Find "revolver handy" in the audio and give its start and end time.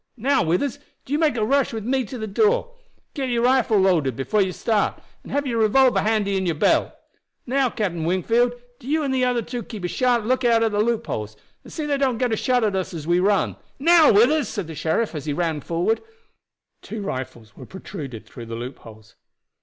5.59-6.37